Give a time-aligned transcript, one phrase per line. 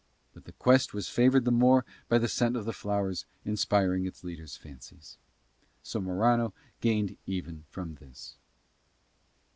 [0.33, 4.23] But the quest was favoured the more by the scent of the flowers inspiring its
[4.23, 5.19] leader's fancies.
[5.83, 8.35] So Morano gained even from this.